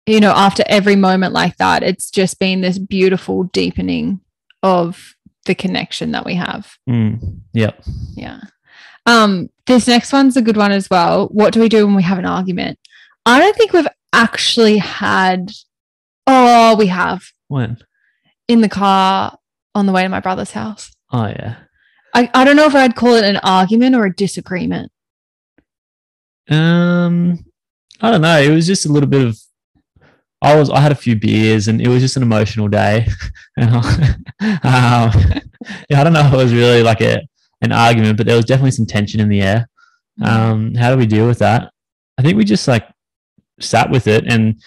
[0.08, 4.22] you know after every moment like that it's just been this beautiful deepening
[4.64, 6.72] of the connection that we have.
[6.90, 7.42] Mm.
[7.54, 7.84] Yep.
[8.16, 8.42] Yeah.
[9.10, 11.28] Um this next one's a good one as well.
[11.28, 12.80] What do we do when we have an argument?
[13.26, 15.52] I don't think we've actually had
[16.28, 17.24] oh, we have.
[17.48, 17.78] When?
[18.48, 19.38] In the car
[19.76, 20.92] on the way to my brother's house.
[21.12, 21.56] Oh yeah.
[22.14, 24.92] I, I don't know if I'd call it an argument or a disagreement.
[26.50, 27.46] Um,
[28.02, 28.40] I don't know.
[28.40, 29.40] It was just a little bit of.
[30.42, 30.70] I was.
[30.70, 33.08] I had a few beers, and it was just an emotional day.
[33.62, 33.72] um,
[35.90, 37.22] yeah, I don't know if it was really like a
[37.62, 39.70] an argument, but there was definitely some tension in the air.
[40.20, 40.28] Mm.
[40.28, 41.72] Um, how do we deal with that?
[42.18, 42.88] I think we just like
[43.60, 44.62] sat with it, and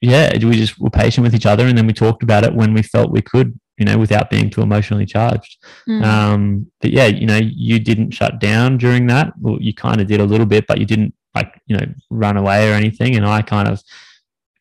[0.00, 2.74] yeah, we just were patient with each other, and then we talked about it when
[2.74, 5.64] we felt we could you know, without being too emotionally charged.
[5.88, 6.04] Mm.
[6.04, 9.32] Um, but yeah, you know, you didn't shut down during that.
[9.40, 12.36] Well, you kind of did a little bit, but you didn't like, you know, run
[12.36, 13.14] away or anything.
[13.14, 13.80] And I kind of,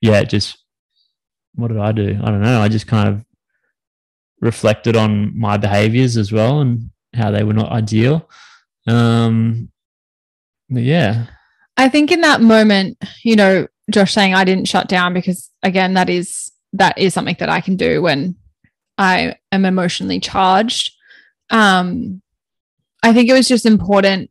[0.02, 0.64] yeah, just,
[1.56, 2.20] what did I do?
[2.22, 2.62] I don't know.
[2.62, 3.26] I just kind of
[4.40, 8.30] reflected on my behaviors as well and how they were not ideal.
[8.88, 9.70] Um,
[10.70, 11.26] but yeah,
[11.76, 15.94] I think in that moment, you know, Josh saying I didn't shut down because again,
[15.94, 18.36] that is that is something that I can do when
[18.98, 20.92] I am emotionally charged.
[21.50, 22.22] Um,
[23.04, 24.30] I think it was just important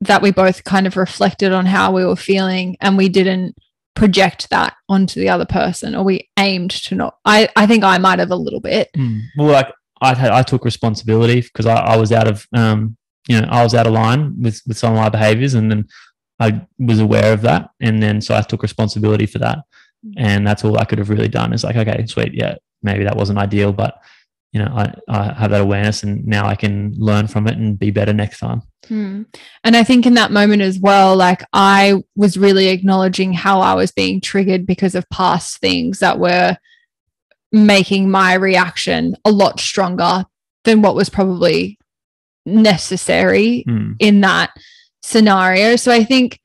[0.00, 3.56] that we both kind of reflected on how we were feeling and we didn't
[3.94, 7.98] project that onto the other person or we aimed to not I, I think I
[7.98, 8.90] might have a little bit.
[8.96, 9.22] Mm.
[9.36, 12.96] Well, like I had, I took responsibility because I, I was out of, um,
[13.28, 15.86] you know, I was out of line with with some of my behaviors, and then
[16.40, 19.58] I was aware of that, and then so I took responsibility for that,
[20.16, 21.52] and that's all I could have really done.
[21.52, 23.98] Is like, okay, sweet, yeah, maybe that wasn't ideal, but
[24.52, 27.78] you know, I, I have that awareness, and now I can learn from it and
[27.78, 28.62] be better next time.
[28.86, 29.22] Hmm.
[29.62, 33.74] And I think in that moment as well, like I was really acknowledging how I
[33.74, 36.56] was being triggered because of past things that were
[37.52, 40.24] making my reaction a lot stronger
[40.64, 41.78] than what was probably
[42.44, 43.96] necessary Mm.
[43.98, 44.50] in that
[45.02, 45.76] scenario.
[45.76, 46.40] So I think,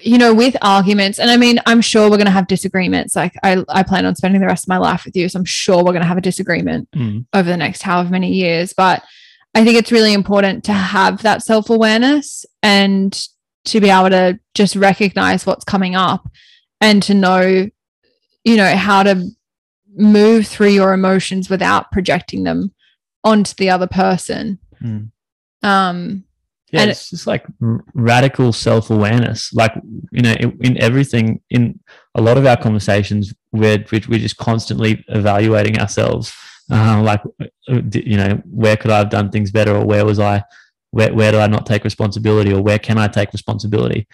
[0.00, 3.16] you know, with arguments, and I mean, I'm sure we're going to have disagreements.
[3.16, 5.28] Like, I, I plan on spending the rest of my life with you.
[5.28, 7.24] So I'm sure we're going to have a disagreement Mm.
[7.32, 8.74] over the next however many years.
[8.76, 9.02] But
[9.54, 13.18] I think it's really important to have that self awareness and
[13.64, 16.28] to be able to just recognize what's coming up
[16.80, 17.68] and to know,
[18.44, 19.26] you know, how to
[19.98, 22.72] move through your emotions without projecting them
[23.24, 24.58] onto the other person.
[24.82, 25.10] Mm.
[25.62, 26.24] Um,
[26.70, 29.52] Yeah, And- it's just like r- radical self awareness.
[29.54, 29.72] Like
[30.12, 31.80] you know, in, in everything, in
[32.14, 36.32] a lot of our conversations, we're we're just constantly evaluating ourselves.
[36.70, 40.18] Uh, like uh, you know, where could I have done things better, or where was
[40.20, 40.44] I?
[40.90, 44.06] Where where do I not take responsibility, or where can I take responsibility?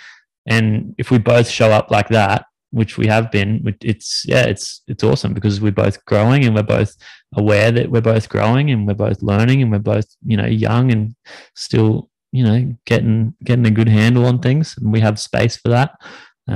[0.46, 2.44] And if we both show up like that,
[2.74, 3.48] which we have been,
[3.80, 6.92] it's yeah, it's it's awesome because we're both growing and we're both
[7.36, 10.90] aware that we're both growing and we're both learning and we're both you know young
[10.94, 11.14] and
[11.54, 11.92] still
[12.32, 12.58] you know
[12.92, 15.90] getting getting a good handle on things and we have space for that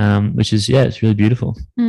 [0.01, 1.51] um which is yeah it's really beautiful
[1.81, 1.88] Mm.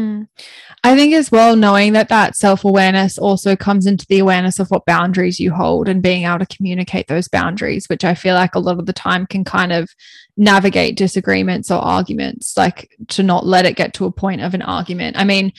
[0.84, 4.70] I think as well, knowing that that self awareness also comes into the awareness of
[4.70, 8.56] what boundaries you hold and being able to communicate those boundaries, which I feel like
[8.56, 9.90] a lot of the time can kind of
[10.38, 14.62] navigate disagreements or arguments, like to not let it get to a point of an
[14.62, 15.18] argument.
[15.18, 15.52] I mean,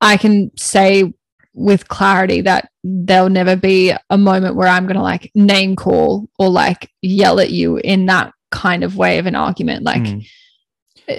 [0.00, 1.12] I can say
[1.54, 6.28] with clarity that there'll never be a moment where I'm going to like name call
[6.38, 9.84] or like yell at you in that kind of way of an argument.
[9.84, 10.26] Like, Mm.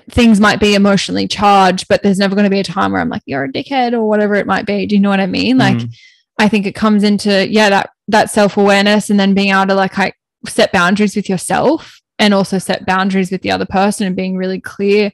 [0.10, 3.10] Things might be emotionally charged, but there's never going to be a time where I'm
[3.10, 4.86] like, you're a dickhead or whatever it might be.
[4.86, 5.58] Do you know what I mean?
[5.58, 5.94] Like, Mm.
[6.38, 9.76] I think it comes into, yeah, that, that self awareness and then being able to
[9.76, 10.16] like, like
[10.48, 14.60] set boundaries with yourself and also set boundaries with the other person and being really
[14.60, 15.12] clear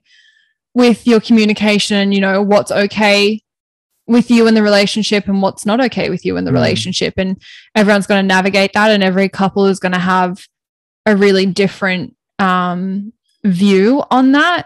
[0.73, 3.39] with your communication, you know, what's okay
[4.07, 6.55] with you in the relationship and what's not okay with you in the Mm.
[6.55, 7.13] relationship.
[7.17, 7.39] And
[7.75, 8.89] everyone's going to navigate that.
[8.89, 10.47] And every couple is going to have
[11.05, 14.65] a really different um, view on that.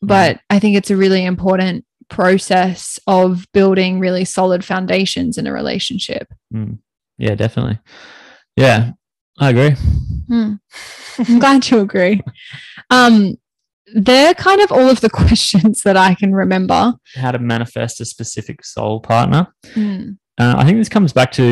[0.00, 5.52] But I think it's a really important process of building really solid foundations in a
[5.52, 6.28] relationship.
[6.54, 6.78] Mm.
[7.18, 7.78] yeah definitely
[8.56, 8.92] yeah
[9.38, 9.74] i agree
[10.28, 10.54] Hmm.
[11.18, 12.20] I'm glad you agree.
[12.90, 13.36] Um,
[13.94, 16.94] they're kind of all of the questions that I can remember.
[17.14, 20.10] how to manifest a specific soul partner Hmm.
[20.38, 21.44] uh, i think this comes back to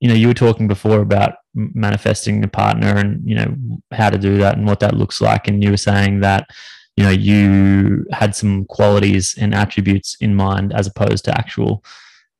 [0.00, 1.32] you know you were talking before about
[1.74, 3.54] manifesting a partner and you know
[3.92, 5.48] how to do that and what that looks like.
[5.48, 6.48] And you were saying that
[6.96, 11.84] you know you had some qualities and attributes in mind as opposed to actual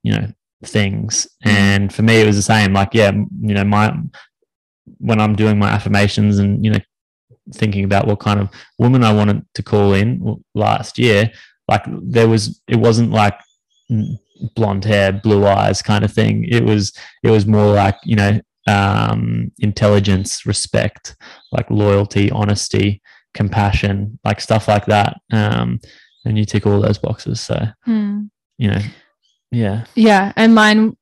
[0.02, 0.26] you know
[0.64, 1.28] things.
[1.44, 2.72] And for me it was the same.
[2.72, 3.96] Like yeah you know my
[5.00, 6.78] when i'm doing my affirmations and you know
[7.52, 11.30] thinking about what kind of woman i wanted to call in last year
[11.68, 13.38] like there was it wasn't like
[13.92, 14.18] mm,
[14.54, 16.44] blonde hair blue eyes kind of thing.
[16.44, 21.16] It was it was more like you know um intelligence respect
[21.52, 23.00] like loyalty honesty
[23.34, 25.20] compassion like stuff like that.
[25.32, 25.80] Um
[26.24, 28.24] and you tick all those boxes so Hmm.
[28.58, 28.80] you know
[29.50, 29.86] yeah.
[29.94, 30.96] Yeah, and mine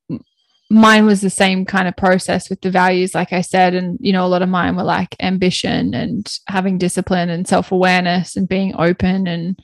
[0.71, 4.13] mine was the same kind of process with the values like I said and you
[4.13, 8.75] know a lot of mine were like ambition and having discipline and self-awareness and being
[8.77, 9.59] open and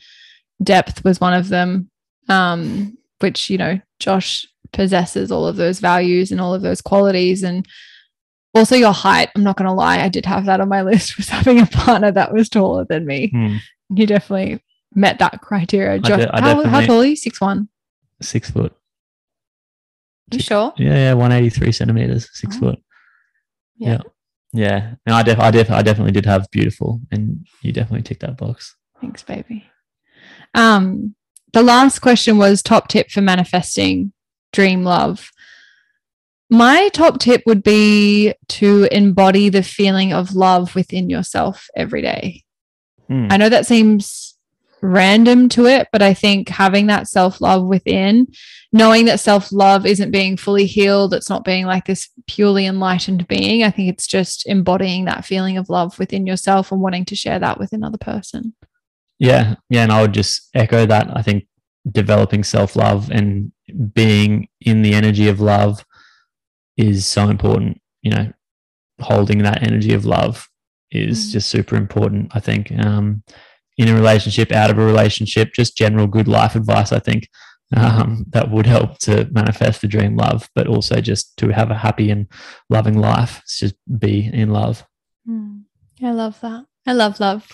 [0.62, 1.90] depth was one of them.
[2.28, 7.42] Um which you know Josh possesses all of those values and all of those qualities
[7.42, 7.66] and
[8.54, 11.16] also your height i'm not going to lie i did have that on my list
[11.16, 13.56] was having a partner that was taller than me Hmm.
[13.90, 14.62] you definitely
[14.94, 17.68] met that criteria Josh, de- I how, how tall are you six one
[18.20, 18.74] six foot
[20.32, 22.60] you sure yeah yeah 183 centimeters six Oh.
[22.60, 22.78] foot
[23.76, 23.88] Yeah.
[23.90, 24.00] yeah
[24.54, 28.20] yeah no, I, def- I, def- I definitely did have beautiful and you definitely ticked
[28.20, 29.64] that box Thanks, baby.
[30.54, 31.16] Um,
[31.52, 34.12] the last question was top tip for manifesting
[34.52, 35.28] dream love.
[36.52, 42.44] My top tip would be to embody the feeling of love within yourself every day.
[43.08, 43.32] Mm.
[43.32, 44.36] I know that seems
[44.82, 48.26] random to it, but I think having that self love within,
[48.70, 53.26] knowing that self love isn't being fully healed, it's not being like this purely enlightened
[53.28, 53.62] being.
[53.62, 57.38] I think it's just embodying that feeling of love within yourself and wanting to share
[57.38, 58.52] that with another person.
[59.18, 61.16] Yeah, yeah, and I would just echo that.
[61.16, 61.46] I think
[61.90, 63.52] developing self love and
[63.94, 65.82] being in the energy of love
[66.76, 67.80] is so important.
[68.02, 68.32] You know,
[69.00, 70.48] holding that energy of love
[70.90, 71.32] is Mm.
[71.32, 72.32] just super important.
[72.34, 73.22] I think um,
[73.78, 76.92] in a relationship, out of a relationship, just general good life advice.
[76.92, 77.28] I think
[77.74, 81.74] um, that would help to manifest the dream love, but also just to have a
[81.78, 82.26] happy and
[82.68, 83.40] loving life.
[83.44, 84.84] It's just be in love.
[86.02, 86.66] I love that.
[86.86, 87.48] I love love.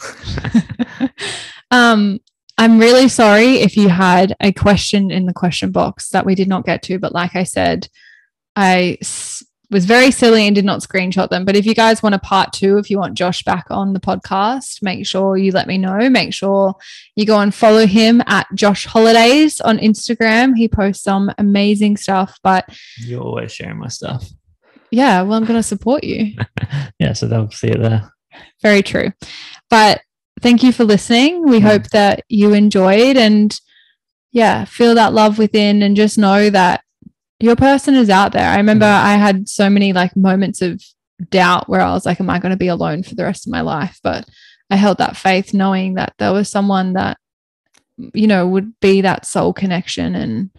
[1.71, 2.19] um,
[2.57, 6.49] I'm really sorry if you had a question in the question box that we did
[6.49, 7.89] not get to, but like I said,
[8.59, 11.45] I s- was very silly and did not screenshot them.
[11.45, 14.01] But if you guys want a part two, if you want Josh back on the
[14.01, 16.09] podcast, make sure you let me know.
[16.09, 16.75] Make sure
[17.15, 20.57] you go and follow him at Josh Holidays on Instagram.
[20.57, 22.39] He posts some amazing stuff.
[22.43, 22.65] But
[22.99, 24.27] You're always sharing my stuff.
[24.91, 26.33] yeah, well, I'm going to support you.
[26.99, 28.11] Yeah, so they'll see it there.
[28.63, 29.13] Very true.
[29.71, 30.01] But
[30.41, 31.45] thank you for listening.
[31.47, 31.63] We Mm.
[31.63, 33.57] hope that you enjoyed and
[34.33, 36.83] yeah, feel that love within and just know that
[37.41, 38.49] your person is out there.
[38.49, 39.03] I remember Mm.
[39.03, 40.83] I had so many like moments of
[41.31, 43.53] doubt where I was like, am I going to be alone for the rest of
[43.53, 43.99] my life?
[44.03, 44.29] But
[44.71, 47.17] I held that faith knowing that there was someone that,
[48.15, 50.51] you know, would be that soul connection and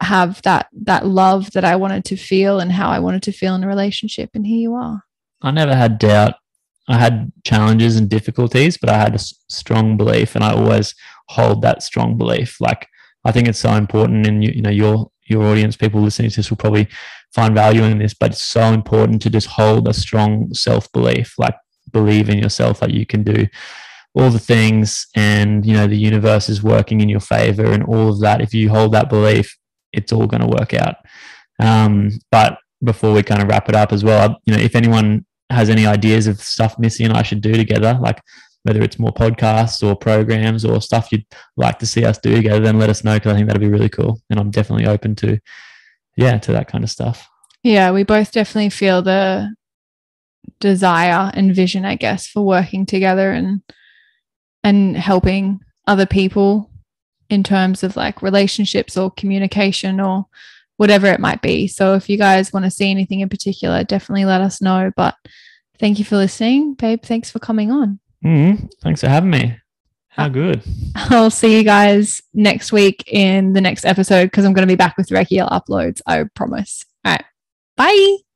[0.00, 3.54] have that that love that I wanted to feel and how I wanted to feel
[3.56, 4.30] in a relationship.
[4.34, 5.02] And here you are.
[5.42, 6.34] I never had doubt.
[6.88, 10.94] I had challenges and difficulties, but I had a s- strong belief, and I always
[11.28, 12.60] hold that strong belief.
[12.60, 12.88] Like
[13.24, 16.36] I think it's so important, and you, you know your your audience, people listening to
[16.36, 16.88] this, will probably
[17.34, 18.14] find value in this.
[18.14, 21.54] But it's so important to just hold a strong self belief, like
[21.92, 23.46] believe in yourself that you can do
[24.14, 28.08] all the things, and you know the universe is working in your favor, and all
[28.10, 28.40] of that.
[28.40, 29.56] If you hold that belief,
[29.92, 30.96] it's all going to work out.
[31.60, 35.26] Um, but before we kind of wrap it up as well, you know, if anyone
[35.50, 38.20] has any ideas of stuff Missy and I should do together, like
[38.62, 41.24] whether it's more podcasts or programs or stuff you'd
[41.56, 43.68] like to see us do together, then let us know because I think that'd be
[43.68, 44.20] really cool.
[44.30, 45.38] And I'm definitely open to,
[46.16, 47.26] yeah, to that kind of stuff.
[47.62, 49.54] Yeah, we both definitely feel the
[50.60, 53.62] desire and vision, I guess, for working together and
[54.64, 56.70] and helping other people
[57.30, 60.26] in terms of like relationships or communication or
[60.76, 61.66] whatever it might be.
[61.66, 64.90] So if you guys want to see anything in particular, definitely let us know.
[64.96, 65.14] But
[65.78, 67.02] thank you for listening, babe.
[67.02, 68.00] Thanks for coming on.
[68.24, 69.56] Mm, thanks for having me.
[70.08, 70.62] How good.
[70.96, 74.76] I'll see you guys next week in the next episode because I'm going to be
[74.76, 76.00] back with regular uploads.
[76.06, 76.84] I promise.
[77.04, 77.24] All right.
[77.76, 78.27] Bye.